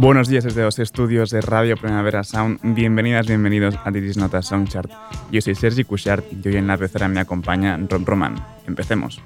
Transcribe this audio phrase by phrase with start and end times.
[0.00, 2.58] Buenos días desde los estudios de Radio Primavera Sound.
[2.62, 4.90] Bienvenidas, bienvenidos a This is Not a Song Chart.
[5.30, 8.34] Yo soy Sergi Cushart y hoy en la pecera me acompaña Ron Roman.
[8.66, 9.20] Empecemos.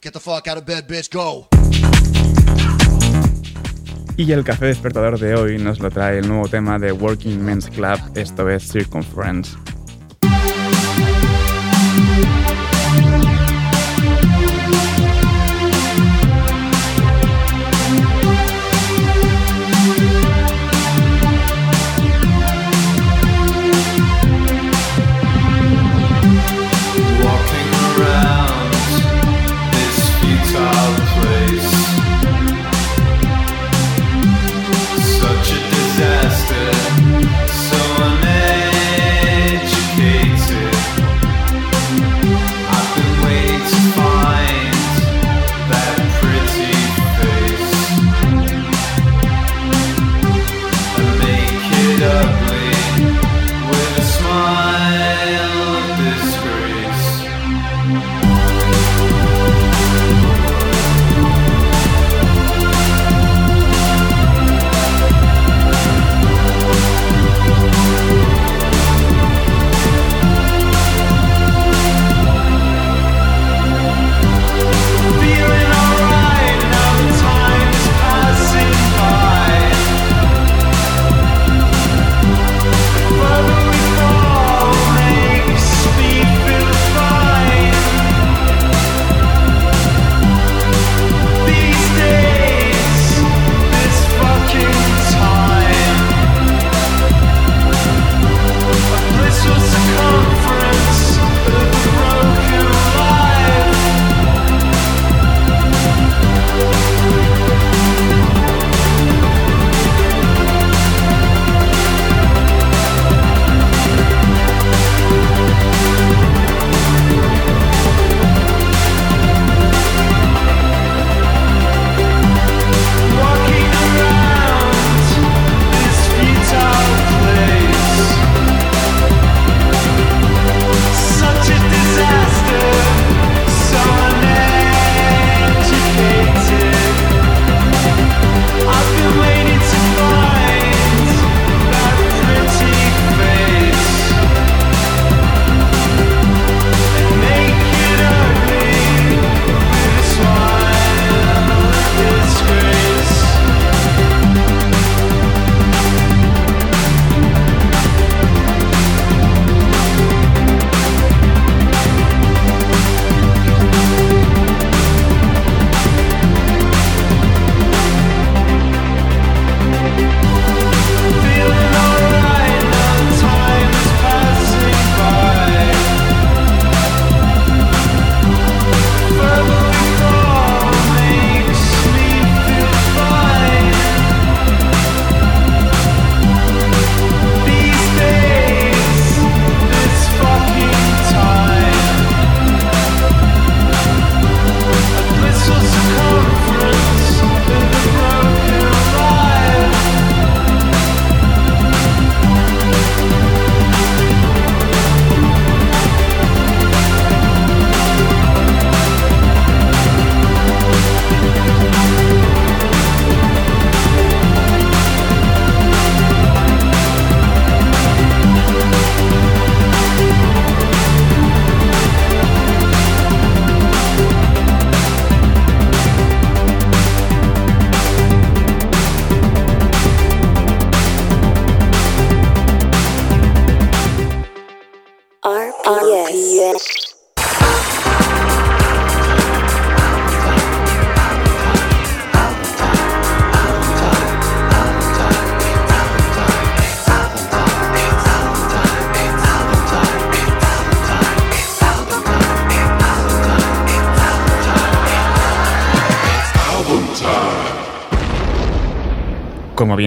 [0.00, 1.10] Get the fuck out of bed, bitch.
[1.10, 1.48] Go.
[4.18, 7.70] Y el café despertador de hoy nos lo trae el nuevo tema de Working Men's
[7.70, 9.56] Club, esto es Circumference.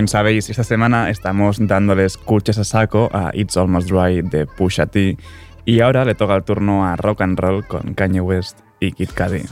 [0.07, 5.17] Sabéis, esta semana estamos dándole escuchas a saco a It's Almost Dry de Pusha T
[5.65, 9.09] y ahora le toca el turno a Rock and Roll con Kanye West y Kid
[9.09, 9.43] Cudi.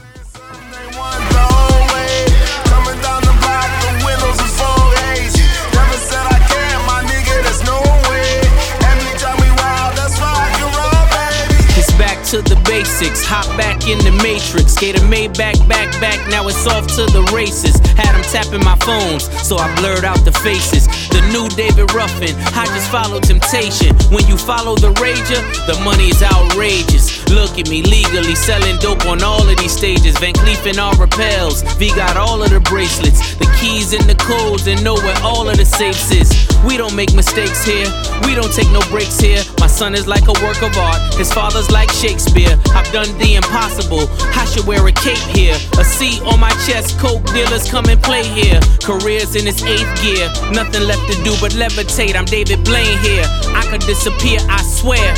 [12.30, 13.26] To the basics.
[13.26, 14.78] Hop back in the matrix.
[14.78, 16.14] Gator made back, back, back.
[16.30, 17.74] Now it's off to the races.
[17.98, 20.86] Had them tapping my phones, so I blurred out the faces.
[21.10, 22.30] The new David Ruffin.
[22.54, 23.98] I just follow temptation.
[24.14, 27.26] When you follow the rager, the money is outrageous.
[27.34, 30.14] Look at me legally selling dope on all of these stages.
[30.22, 31.66] Van Cleef and Arpels.
[31.82, 35.50] V got all of the bracelets, the keys and the codes, and know where all
[35.50, 36.49] of the safes is.
[36.66, 37.86] We don't make mistakes here.
[38.24, 39.42] We don't take no breaks here.
[39.58, 41.14] My son is like a work of art.
[41.14, 42.56] His father's like Shakespeare.
[42.76, 44.08] I've done the impossible.
[44.36, 45.56] I should wear a cape here.
[45.78, 46.98] A C on my chest.
[46.98, 48.60] Coke dealers come and play here.
[48.84, 50.28] Careers in its eighth gear.
[50.52, 52.14] Nothing left to do but levitate.
[52.14, 53.24] I'm David Blaine here.
[53.56, 55.14] I could disappear, I swear.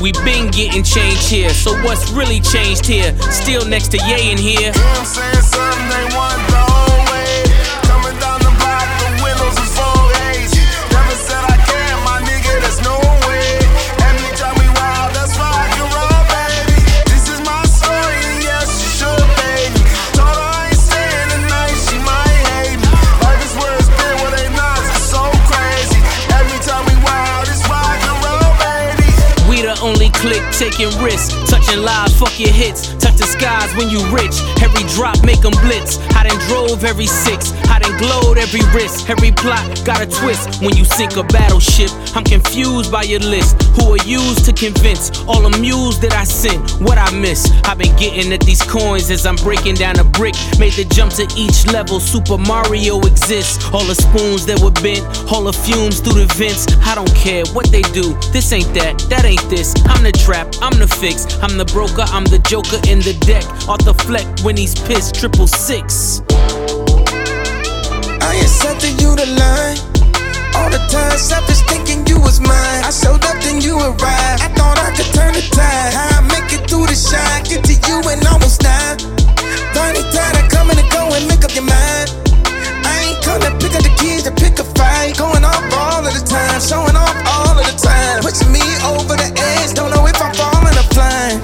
[0.00, 1.50] We been getting changed here.
[1.50, 3.14] So what's really changed here?
[3.30, 4.72] Still next to Ye in here.
[30.20, 32.94] Click taking risks, touching lives, fuck your hits.
[33.02, 34.36] Touch the skies when you rich.
[34.62, 35.98] Every drop make 'em blitz.
[36.16, 39.08] I done drove every six, I done glowed every wrist.
[39.08, 40.60] Every plot got a twist.
[40.62, 43.56] When you sink a battleship, I'm confused by your list.
[43.76, 46.60] Who are used to convince all the mules that I sent?
[46.80, 47.50] What I miss?
[47.64, 50.34] I've been getting at these coins as I'm breaking down a brick.
[50.58, 52.00] Made the jump to each level.
[52.00, 53.64] Super Mario exists.
[53.72, 55.02] All the spoons that were bent,
[55.32, 56.66] all the fumes through the vents.
[56.86, 58.14] I don't care what they do.
[58.32, 59.74] This ain't that, that ain't this.
[59.86, 61.24] I'm the trap, I'm the fix.
[61.40, 63.42] I'm the broker, I'm the joker in the deck.
[63.88, 66.20] The fleck when he's pissed, triple six.
[68.20, 69.80] I something you to line.
[70.60, 72.84] All the time, selfish thinking you was mine.
[72.84, 74.44] I showed up, then you arrived.
[74.44, 75.92] I thought I could turn the tide.
[75.96, 79.00] How I make it through the shine, get to you and almost die.
[79.72, 82.12] Finally tired of coming and go and make up your mind.
[82.84, 85.16] I ain't come to pick up the keys to pick a fight.
[85.16, 87.23] Going off all of the time, showing off
[87.64, 88.20] the time.
[88.22, 91.40] Pushing me over the edge, don't know if I'm falling or flying.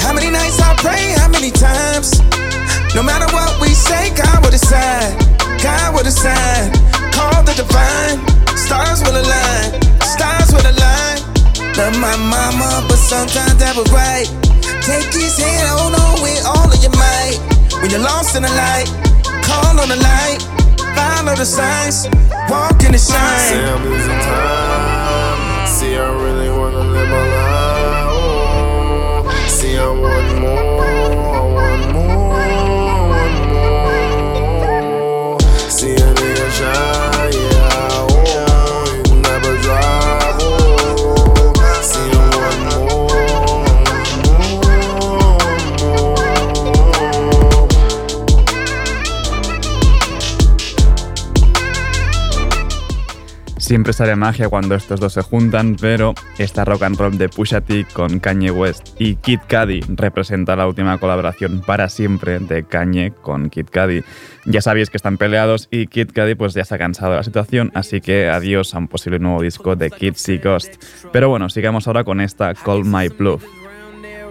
[0.00, 2.18] How many nights I pray, how many times?
[2.94, 5.14] No matter what we say, God will decide.
[5.62, 6.72] God will decide.
[7.12, 8.18] Call the divine.
[8.56, 9.80] Stars will align.
[10.02, 11.18] Stars will align.
[11.76, 14.26] Love my mama, but sometimes that was right.
[14.82, 17.38] Take his hand, hold on with all of your might.
[17.80, 18.88] When you're lost in the light,
[19.44, 20.40] call on the light.
[20.96, 22.08] Follow the signs.
[22.50, 24.89] Walk in the shine.
[25.80, 26.19] See, I
[53.70, 57.60] Siempre sale magia cuando estos dos se juntan, pero esta rock and roll de Pusha
[57.60, 63.12] T con Kanye West y Kid Cudi representa la última colaboración para siempre de Kanye
[63.12, 64.02] con Kid Cudi.
[64.44, 67.22] Ya sabéis que están peleados y Kid Cudi pues ya se ha cansado de la
[67.22, 70.84] situación, así que adiós a un posible nuevo disco de Kid See Ghost.
[71.12, 73.44] Pero bueno, sigamos ahora con esta Call My Bluff.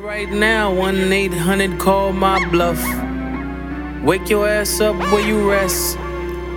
[0.04, 2.84] Right now, 1 800 call my bluff.
[4.04, 5.98] Wake your ass up where you rest.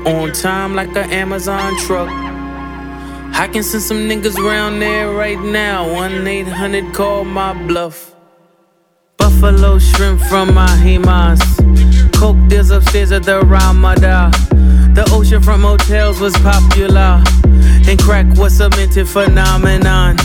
[0.05, 2.32] On time like Amazon truck.
[3.35, 5.93] I can send some niggas around there right now.
[5.93, 8.15] 1 800 call my bluff.
[9.17, 11.41] Buffalo shrimp from my Himas.
[12.15, 14.31] Coke deals upstairs at the Ramada.
[14.95, 17.23] The oceanfront motels was popular.
[17.89, 20.19] And crack was a minted phenomenon.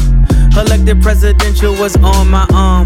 [0.56, 2.86] Elected presidential was on my arm.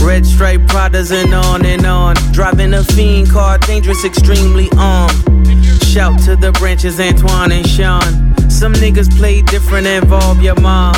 [0.00, 2.16] Red stripe Pradas and on and on.
[2.32, 5.14] Driving a fiend car, dangerous, extremely armed.
[5.84, 8.33] Shout to the branches, Antoine and Sean.
[8.54, 10.94] Some niggas play different, involve your mom.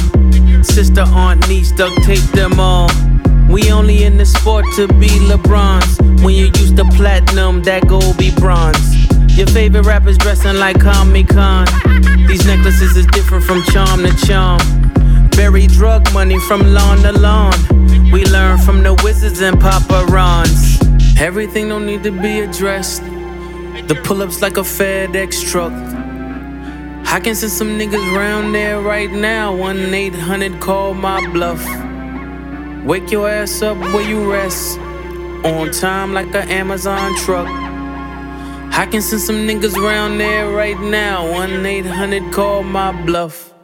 [0.62, 2.90] Sister, aunt, niece, duct tape them all.
[3.48, 5.98] We only in the sport to be LeBron's.
[6.22, 9.08] When you use the platinum, that gold be bronze.
[9.38, 11.66] Your favorite rappers dressing like Comic Con.
[12.28, 14.60] These necklaces is different from charm to charm.
[15.30, 17.54] Bury drug money from lawn to lawn.
[18.12, 20.78] We learn from the wizards and Papa Rons.
[21.18, 23.02] Everything don't need to be addressed.
[23.02, 25.72] The pull ups like a FedEx truck.
[27.08, 29.54] I can send some niggas round there right now.
[29.54, 31.64] 1 800 call my bluff.
[32.84, 34.78] Wake your ass up where you rest.
[35.44, 37.46] On time like an Amazon truck.
[37.46, 41.30] I can send some niggas round there right now.
[41.30, 43.54] 1 800 call my bluff.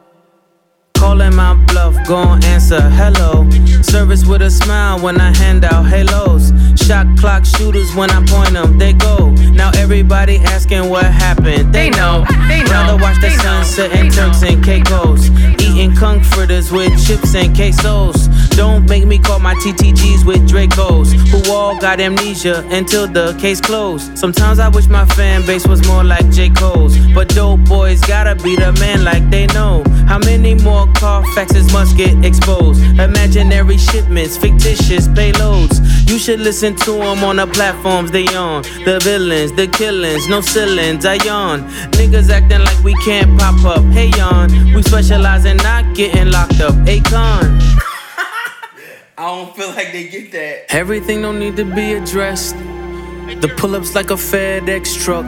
[0.94, 3.50] Calling my bluff, gon' answer hello.
[3.82, 6.52] Service with a smile when I hand out halos.
[6.76, 9.31] Shot clock shooters when I point them, they go.
[9.62, 11.72] Now everybody asking what happened.
[11.72, 12.72] They know, they know.
[12.72, 15.30] Rather watch the sunset and Turks and Caicos.
[15.62, 18.28] Eating conch fritters with chips and quesos.
[18.56, 23.60] Don't make me call my TTGs with Dracos, who all got amnesia until the case
[23.60, 24.18] closed.
[24.18, 26.50] Sometimes I wish my fan base was more like J.
[26.50, 26.98] Cole's.
[27.14, 29.84] But dope boys gotta be the man like they know.
[30.08, 32.82] How many more car faxes must get exposed?
[32.98, 35.78] Imaginary shipments, fictitious payloads.
[36.06, 38.62] You should listen to them on the platforms they on.
[38.84, 41.62] The villains, the killings, no ceilings, I yawn.
[41.92, 43.84] Niggas acting like we can't pop up.
[43.92, 44.50] Hey, yawn.
[44.74, 46.74] We specialize in not getting locked up.
[46.86, 47.60] Akon.
[49.18, 50.74] I don't feel like they get that.
[50.74, 52.56] Everything don't need to be addressed.
[52.56, 55.24] The pull ups like a FedEx truck.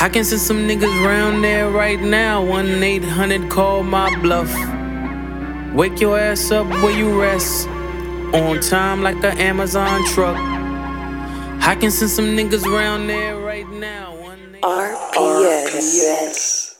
[0.00, 2.44] I can send some niggas round there right now.
[2.44, 4.52] 1 800 call my bluff.
[5.74, 7.68] Wake your ass up where you rest.
[8.34, 10.36] On time like an Amazon truck.
[10.36, 14.14] I can send some niggas round there right now.
[14.20, 16.76] 1 RPS.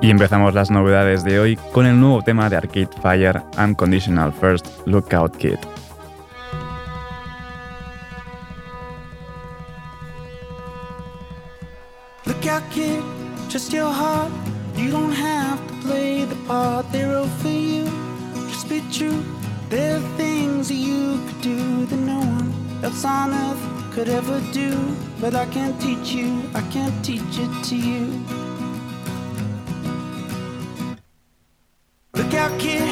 [0.00, 4.68] Y empezamos las novedades de hoy con el nuevo tema de Arcade Fire, Unconditional First
[4.86, 5.58] Lookout Kid.
[14.92, 17.84] Don't have to play the part they wrote for you.
[18.50, 19.24] Just be true.
[19.70, 22.52] There are things that you could do that no one
[22.84, 23.62] else on earth
[23.94, 24.70] could ever do.
[25.18, 28.04] But I can't teach you, I can't teach it to you.
[32.14, 32.86] Look out, kid,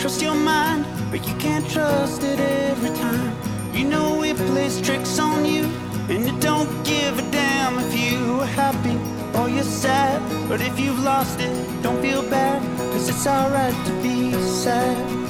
[0.00, 3.32] trust your mind, but you can't trust it every time.
[3.72, 5.62] You know it plays tricks on you,
[6.08, 10.20] and it don't give a damn if you are happy or you're sad.
[10.48, 12.60] But if you've lost it, don't feel bad,
[12.92, 15.23] cause it's alright to be sad.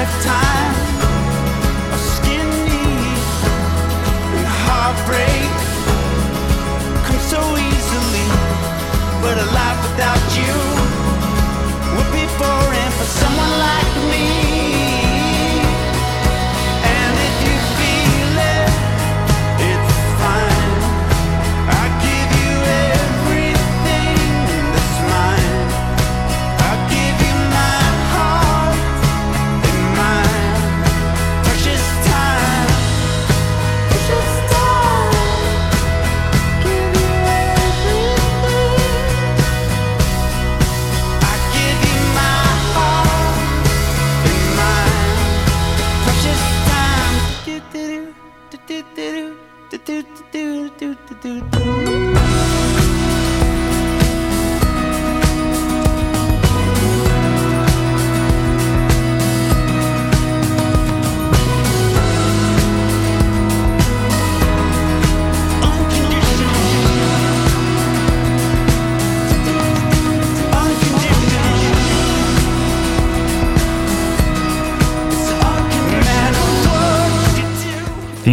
[0.00, 0.59] Lifetime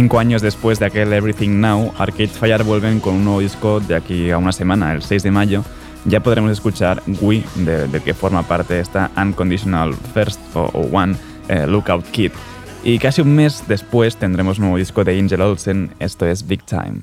[0.08, 3.94] Cinco años después de aquel Everything Now, Arcade Fire vuelven con un nuevo disco de
[3.94, 5.64] aquí a una semana, el 6 de mayo.
[6.06, 11.14] Ya podremos escuchar We, del de que forma parte esta Unconditional First o, One
[11.50, 12.32] eh, Lookout Kid.
[12.82, 16.64] Y casi un mes después tendremos un nuevo disco de Angel Olsen, esto es Big
[16.64, 17.02] Time.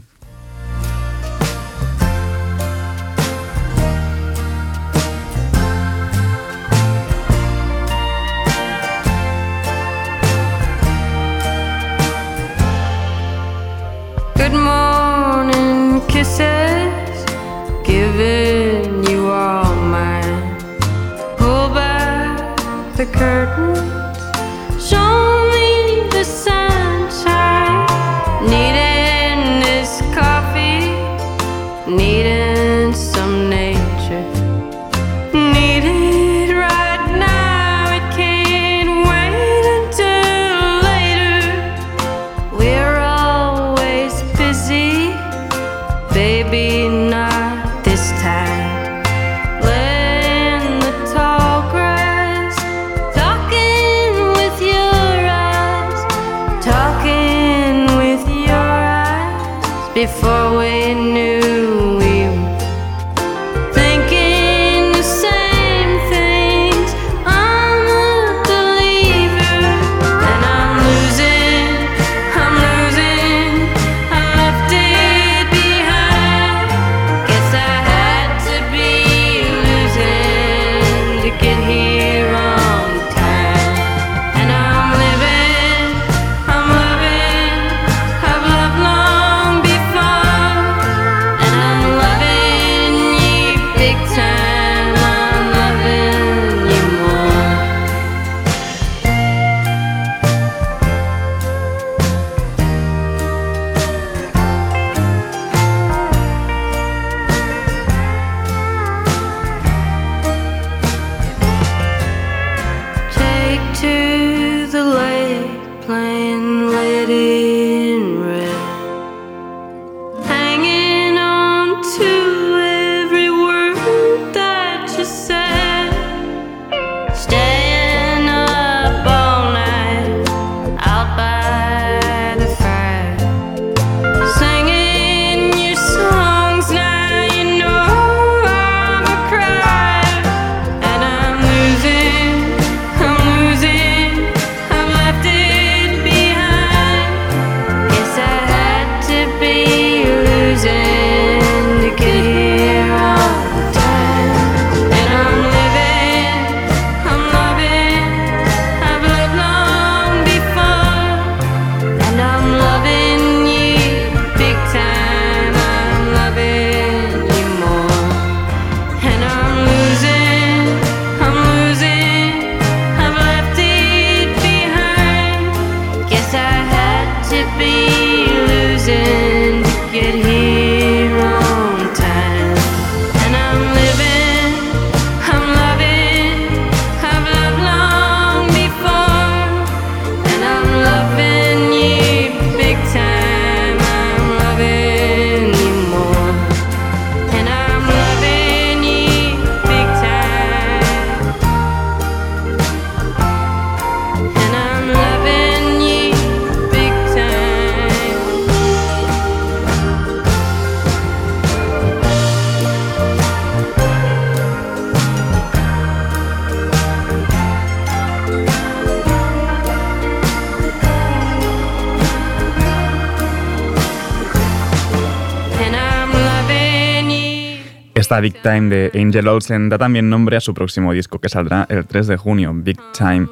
[228.06, 231.66] Esta Big Time de Angel Olsen da también nombre a su próximo disco que saldrá
[231.70, 233.28] el 3 de junio, Big Time.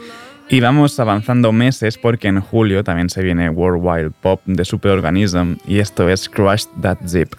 [0.50, 5.58] Y vamos avanzando meses porque en julio también se viene World Worldwide Pop de Superorganism
[5.68, 7.36] y esto es Crush That Zip.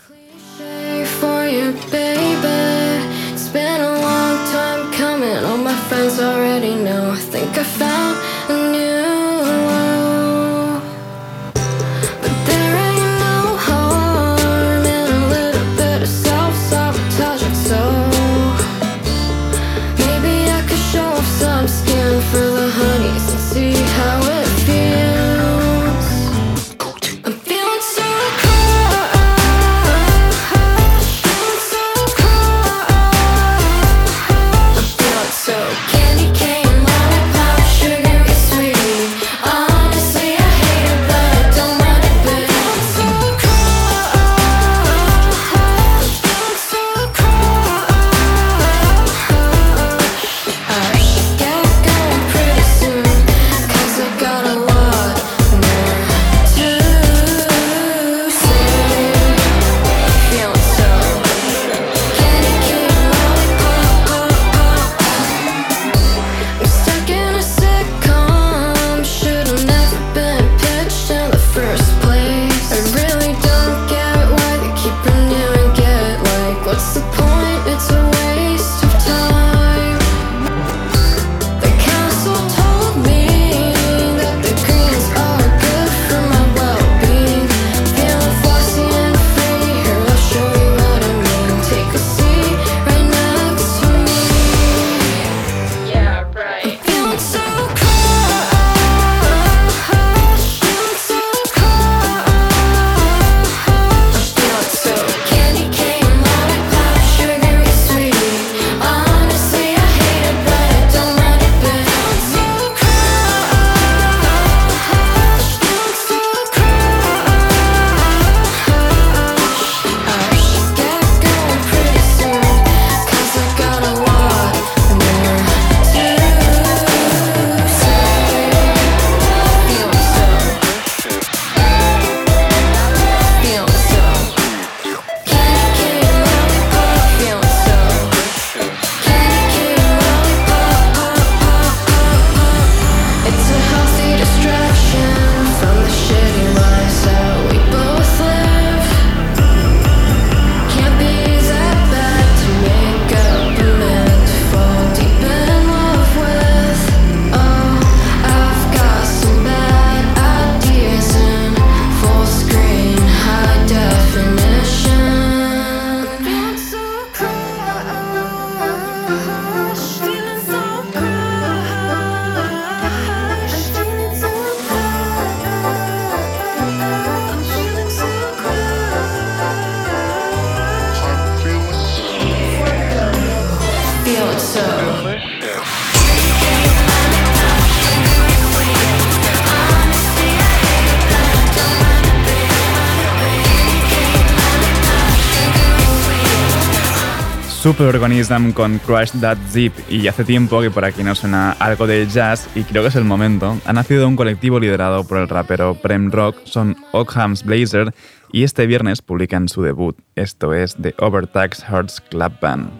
[197.74, 202.06] Superorganism con Crush That Zip y hace tiempo que por aquí no suena algo de
[202.06, 203.58] jazz y creo que es el momento.
[203.64, 207.92] Ha nacido un colectivo liderado por el rapero Prem Rock, son Ockham's Blazer
[208.30, 209.96] y este viernes publican su debut.
[210.14, 212.70] Esto es The Overtax Hearts Club Band.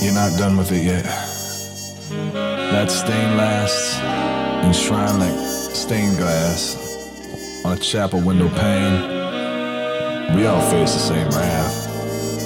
[0.00, 1.04] You're not done with it yet.
[2.72, 4.00] That stain lasts,
[4.64, 5.36] enshrined like
[5.74, 6.74] stained glass
[7.66, 9.02] on a chapel window pane.
[10.34, 11.89] We all face the same wrath.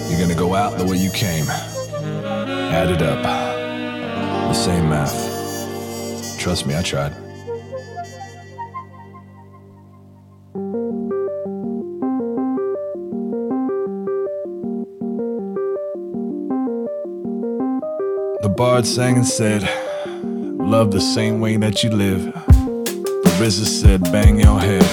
[0.08, 1.46] You're gonna go out the way you came.
[1.48, 3.22] Add it up.
[3.22, 6.38] The same math.
[6.38, 7.14] Trust me, I tried.
[18.42, 19.62] The bard sang and said,
[20.14, 22.24] Love the same way that you live.
[22.24, 24.84] The RZA said, Bang your head.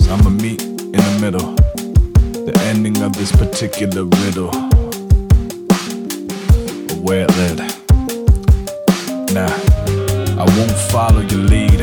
[0.00, 1.63] So I'ma meet in the middle.
[2.74, 4.50] Ending of this particular riddle.
[7.04, 7.58] Where it led.
[9.32, 9.54] Nah,
[10.42, 11.78] I won't follow your lead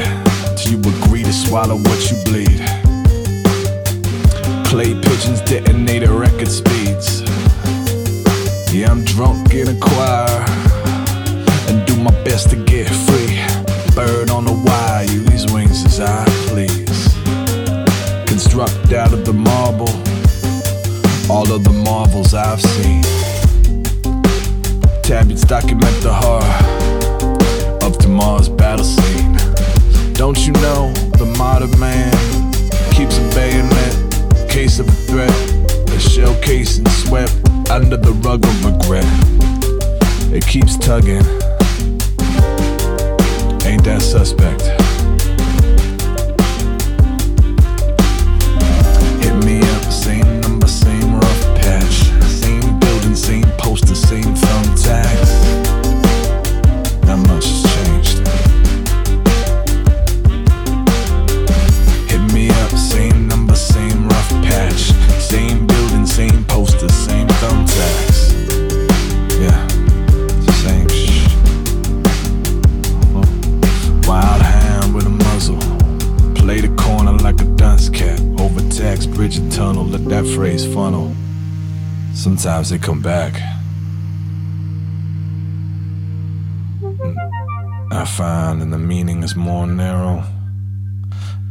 [0.57, 2.59] till you agree to swallow what you bleed.
[4.65, 7.21] Clay pigeons detonate at record speeds.
[8.73, 10.43] Yeah, I'm drunk in a choir
[11.69, 13.39] and do my best to get free.
[13.95, 17.15] Bird on the wire, use these wings as I please.
[18.27, 20.00] Construct out of the marble
[21.31, 23.03] all of the marvels I've seen.
[25.01, 29.37] Tablets document the horror of tomorrow's battle scene.
[30.13, 32.11] Don't you know the modern man
[32.91, 35.37] keeps a bayonet, case of a threat,
[35.95, 37.33] a shell casing swept
[37.69, 39.07] under the rug of regret.
[40.35, 41.25] It keeps tugging.
[43.65, 44.90] Ain't that suspect?
[82.61, 83.33] Sometimes they come back.
[87.91, 90.23] I find and the meaning is more narrow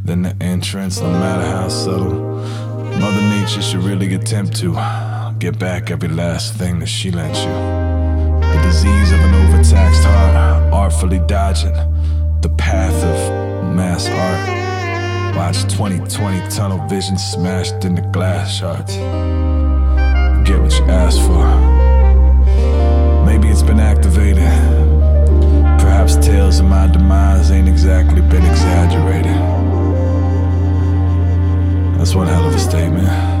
[0.05, 2.13] than the entrance, no matter how subtle.
[3.01, 4.71] Mother Nature should really attempt to
[5.37, 7.51] get back every last thing that she lent you.
[8.47, 11.73] The disease of an overtaxed heart, artfully dodging
[12.39, 15.35] the path of mass art.
[15.35, 18.95] Watch 2020 tunnel vision smashed into glass shards.
[20.87, 21.45] Asked for.
[23.25, 24.43] Maybe it's been activated.
[25.79, 29.35] Perhaps tales of my demise ain't exactly been exaggerated.
[31.97, 33.31] That's one hell of a statement.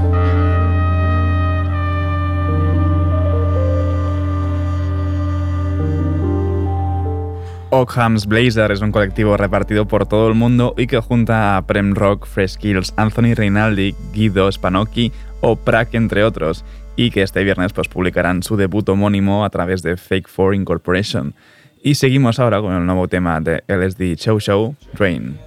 [7.73, 11.95] Ockham's Blazer es un colectivo repartido por todo el mundo y que junta a Prem
[11.95, 17.73] Rock, Fresh Kills, Anthony Rinaldi, Guido Spanocchi o Prack, entre otros, y que este viernes
[17.73, 21.33] pues, publicarán su debut homónimo a través de Fake 4 Incorporation.
[21.83, 25.37] Y seguimos ahora con el nuevo tema de LSD Show Show, Drain.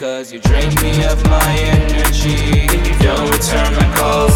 [0.00, 4.32] Because you drain me of my energy and you don't return my calls.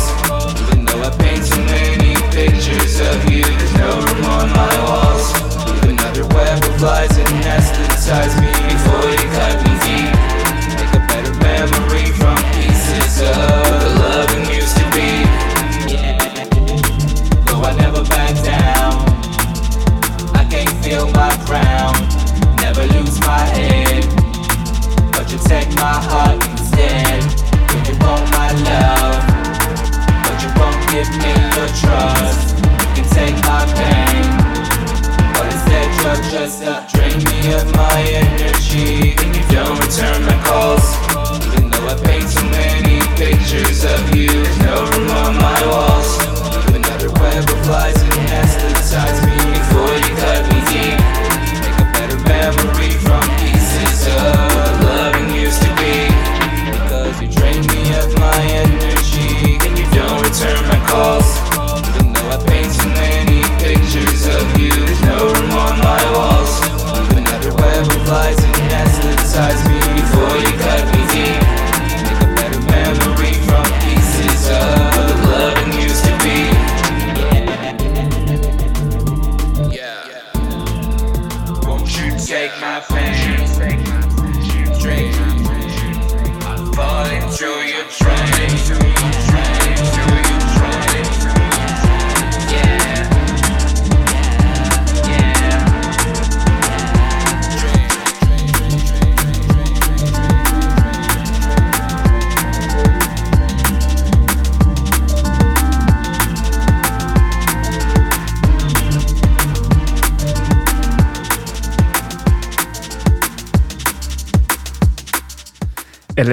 [0.60, 5.32] Even though I paint so many pictures of you, there's no room on my walls.
[5.72, 10.12] Leave another web of lies anesthetize me before you cut me deep.
[10.76, 13.53] Make a better memory from pieces of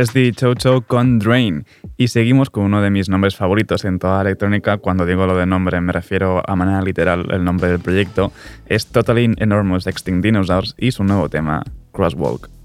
[0.01, 1.65] LSD Chocho con Drain.
[1.95, 4.77] Y seguimos con uno de mis nombres favoritos en toda la electrónica.
[4.77, 8.31] Cuando digo lo de nombre me refiero a manera literal el nombre del proyecto.
[8.65, 12.60] Es Totally Enormous Extinct Dinosaurs y su nuevo tema, Crosswalk.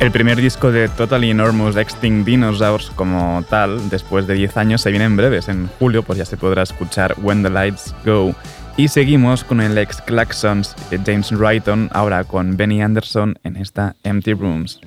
[0.00, 4.88] El primer disco de Totally Enormous Extinct Dinosaurs como tal, después de 10 años, se
[4.88, 5.48] viene en breves.
[5.48, 8.34] En julio pues ya se podrá escuchar When the Lights Go.
[8.78, 13.94] Y seguimos con el ex Claxons eh, James Wrighton, ahora con Benny Anderson en esta
[14.02, 14.80] Empty Rooms.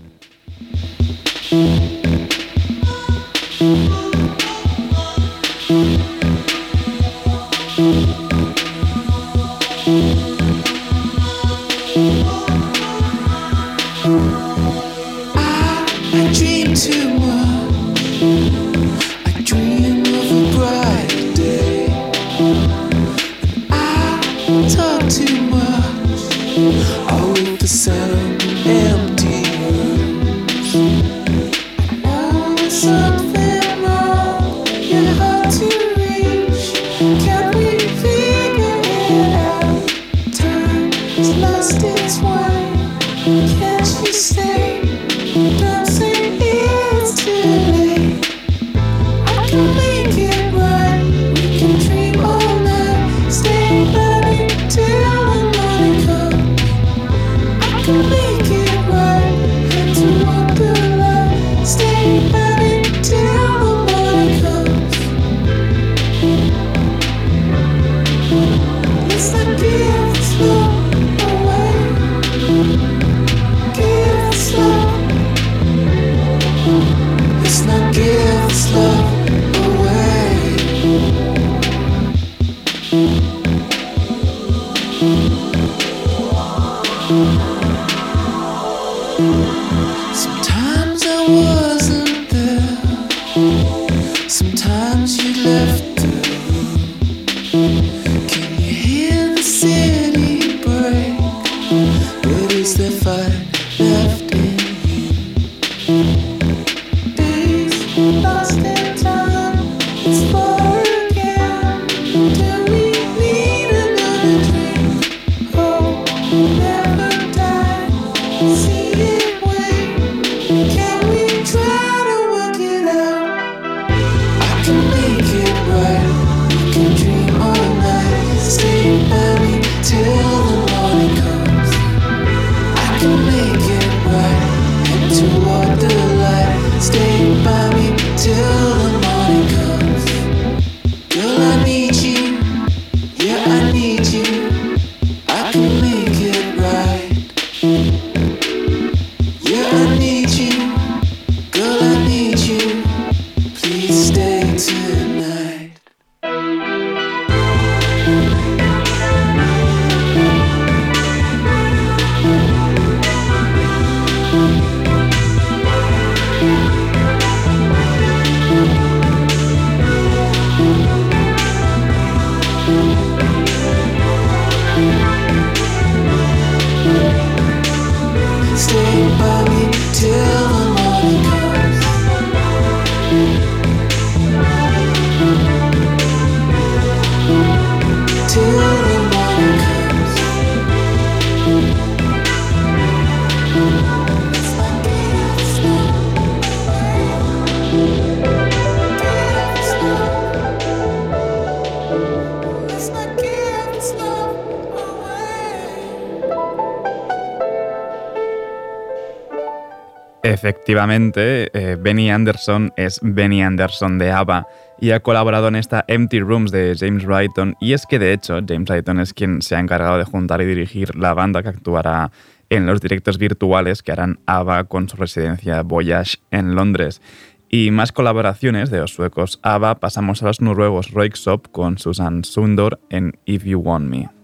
[210.24, 214.48] Efectivamente, eh, Benny Anderson es Benny Anderson de ABBA
[214.80, 218.40] y ha colaborado en esta Empty Rooms de James Brighton y es que de hecho
[218.48, 222.10] James Brighton es quien se ha encargado de juntar y dirigir la banda que actuará
[222.50, 227.02] en los directos virtuales que harán ABBA con su residencia Voyage en Londres.
[227.50, 232.80] Y más colaboraciones de los suecos ABBA pasamos a los noruegos Royksop con Susan Sundor
[232.90, 234.23] en If You Want Me.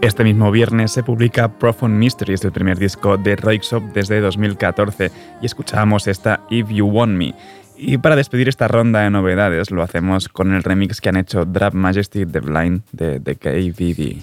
[0.00, 5.10] Este mismo viernes se publica Profound Mysteries, el primer disco de Roixop desde 2014,
[5.42, 7.34] y escuchábamos esta If You Want Me.
[7.76, 11.44] Y para despedir esta ronda de novedades lo hacemos con el remix que han hecho
[11.44, 14.22] Drap Majesty The Blind de The KVD.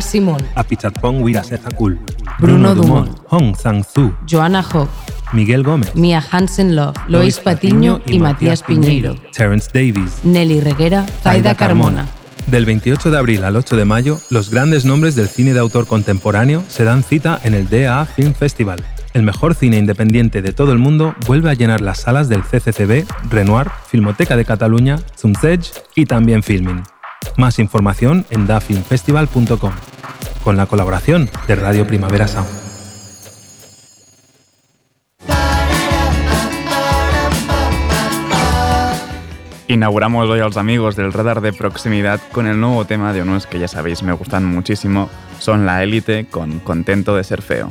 [0.00, 1.98] Simón, Apichatpong Wirasethakul,
[2.38, 4.88] Bruno Dumont, Hong Sang-Su, Joana Hock,
[5.32, 11.54] Miguel Gómez, Mia Hansen Love, Lois Patiño y Matías Piñeiro, Terence Davies, Nelly Reguera, Zaida
[11.54, 12.06] Carmona.
[12.46, 15.86] Del 28 de abril al 8 de mayo, los grandes nombres del cine de autor
[15.88, 18.84] contemporáneo se dan cita en el DA Film Festival.
[19.14, 23.06] El mejor cine independiente de todo el mundo vuelve a llenar las salas del CCCB,
[23.30, 26.82] Renoir, Filmoteca de Cataluña, Zumzedge y también Filmin.
[27.36, 29.72] Más información en dafilmfestival.com,
[30.46, 32.48] con la colaboración de Radio Primavera Sound.
[39.66, 43.48] Inauguramos hoy a los amigos del radar de proximidad con el nuevo tema de unos
[43.48, 47.68] que ya sabéis me gustan muchísimo, son La Élite con Contento de ser feo.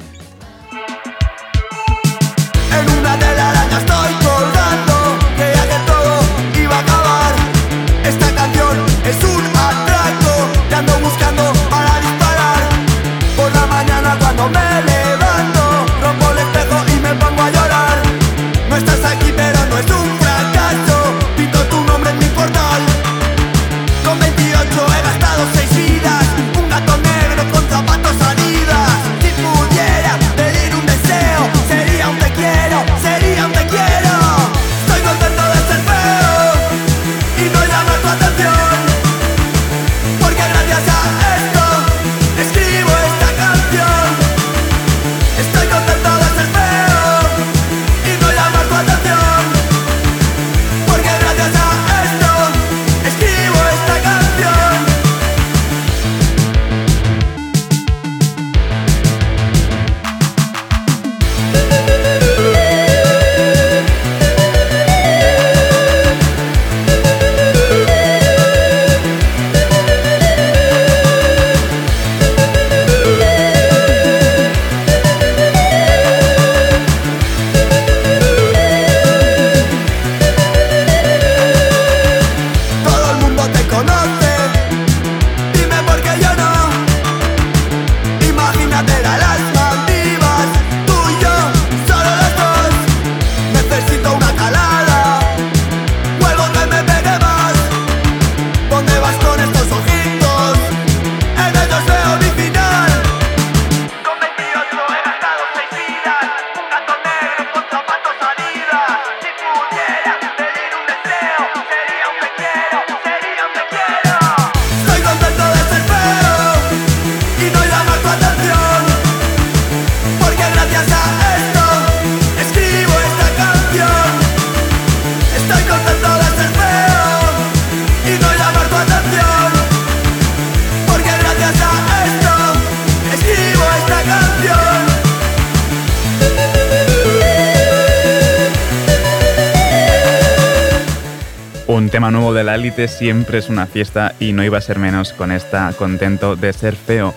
[142.12, 145.32] Nuevo de la élite siempre es una fiesta y no iba a ser menos con
[145.32, 147.14] esta contento de ser feo.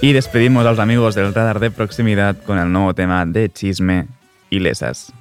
[0.00, 4.06] Y despedimos a los amigos del radar de proximidad con el nuevo tema de chisme
[4.50, 5.12] y lesas.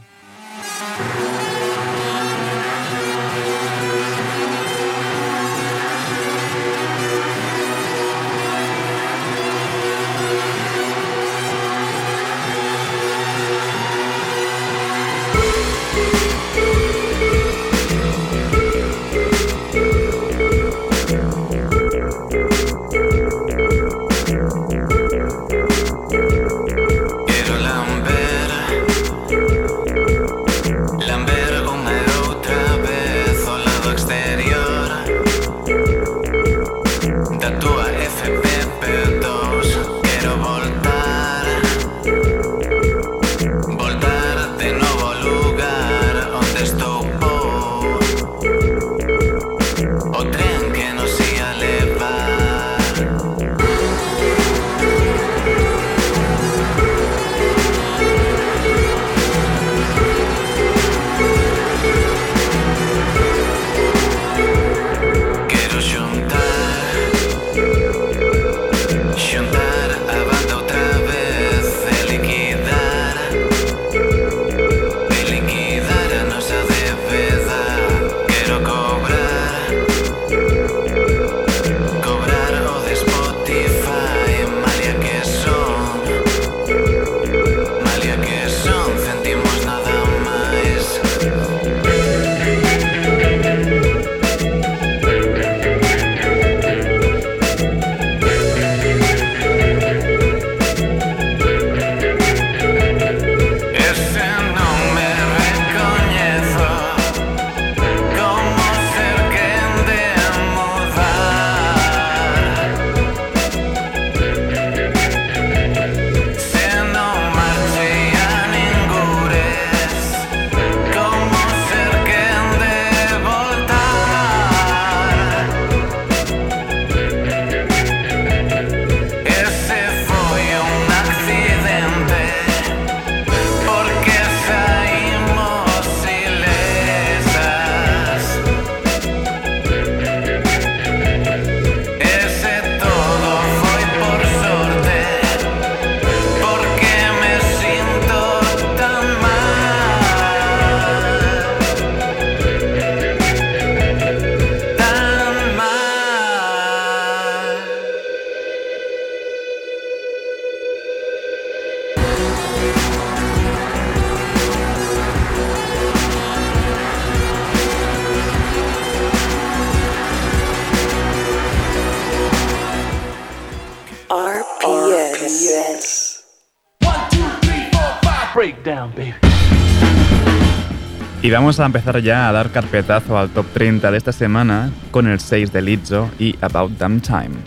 [181.32, 185.20] Vamos a empezar ya a dar carpetazo al top 30 de esta semana con el
[185.20, 187.38] 6 de Lizzo y About Damn Time.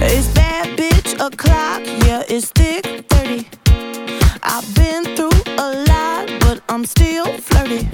[0.00, 3.46] It's bad bitch o'clock, yeah, it's thick 30.
[4.42, 7.88] I've been through a lot, but I'm still flirty.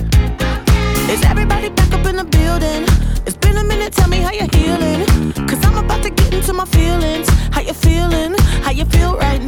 [1.08, 2.84] Is everybody back up in the building?
[3.24, 5.06] It's been a minute, tell me how you're healing.
[5.46, 7.28] Cause I'm about to get into my feelings.
[7.52, 8.34] How you feeling?
[8.64, 9.47] How you feel right now?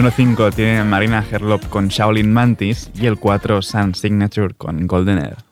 [0.00, 5.18] número 5 tiene Marina Herlop con Shaolin Mantis y el 4 Sun Signature con Golden
[5.18, 5.49] Air.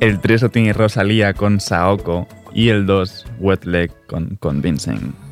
[0.00, 5.29] El 3 lo tiene Rosalía con Saoko y el 2 Wet Leg con Convincing.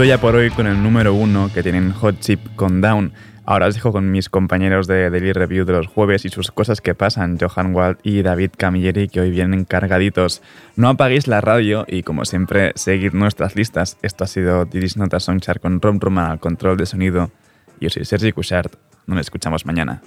[0.00, 3.12] despido ya por hoy con el número uno que tienen Hot Chip con Down.
[3.44, 6.80] Ahora os dejo con mis compañeros de Daily Review de los jueves y sus cosas
[6.80, 10.40] que pasan, Johan Wald y David Camilleri, que hoy vienen cargaditos.
[10.74, 13.98] No apaguéis la radio y, como siempre, seguid nuestras listas.
[14.00, 17.30] Esto ha sido Diris Nota Songchart con Rom Roman al control de sonido.
[17.78, 18.76] Yo soy Sergi Cushart.
[19.06, 20.00] Nos escuchamos mañana.